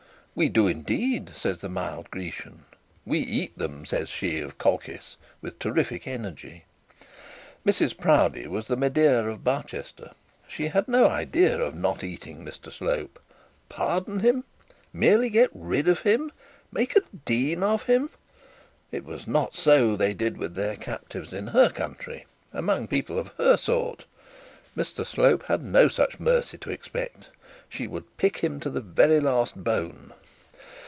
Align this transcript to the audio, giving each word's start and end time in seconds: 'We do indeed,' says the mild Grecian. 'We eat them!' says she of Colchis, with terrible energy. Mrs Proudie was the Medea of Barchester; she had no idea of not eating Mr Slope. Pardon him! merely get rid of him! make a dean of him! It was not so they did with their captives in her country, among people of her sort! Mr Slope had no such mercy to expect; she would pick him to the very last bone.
'We 0.33 0.47
do 0.47 0.65
indeed,' 0.65 1.31
says 1.35 1.57
the 1.57 1.67
mild 1.67 2.09
Grecian. 2.09 2.63
'We 3.05 3.19
eat 3.19 3.57
them!' 3.57 3.85
says 3.85 4.07
she 4.07 4.39
of 4.39 4.57
Colchis, 4.57 5.17
with 5.41 5.59
terrible 5.59 5.99
energy. 6.05 6.63
Mrs 7.65 7.97
Proudie 7.97 8.47
was 8.47 8.67
the 8.67 8.77
Medea 8.77 9.27
of 9.27 9.43
Barchester; 9.43 10.11
she 10.47 10.67
had 10.69 10.87
no 10.87 11.05
idea 11.09 11.59
of 11.59 11.75
not 11.75 12.01
eating 12.01 12.45
Mr 12.45 12.71
Slope. 12.71 13.19
Pardon 13.67 14.21
him! 14.21 14.45
merely 14.93 15.29
get 15.29 15.49
rid 15.53 15.89
of 15.89 15.99
him! 15.99 16.31
make 16.71 16.95
a 16.95 17.01
dean 17.25 17.61
of 17.61 17.83
him! 17.83 18.09
It 18.89 19.03
was 19.03 19.27
not 19.27 19.53
so 19.53 19.97
they 19.97 20.13
did 20.13 20.37
with 20.37 20.55
their 20.55 20.77
captives 20.77 21.33
in 21.33 21.47
her 21.47 21.67
country, 21.67 22.25
among 22.53 22.87
people 22.87 23.19
of 23.19 23.27
her 23.37 23.57
sort! 23.57 24.05
Mr 24.77 25.05
Slope 25.05 25.43
had 25.47 25.61
no 25.61 25.89
such 25.89 26.21
mercy 26.21 26.57
to 26.59 26.71
expect; 26.71 27.27
she 27.67 27.85
would 27.85 28.15
pick 28.17 28.37
him 28.37 28.61
to 28.61 28.69
the 28.69 28.81
very 28.81 29.19
last 29.19 29.61
bone. 29.61 30.13